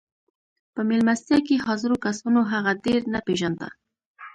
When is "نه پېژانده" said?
3.13-3.69